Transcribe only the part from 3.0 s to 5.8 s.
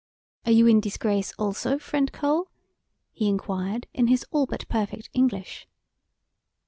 he inquired in his all but perfect English.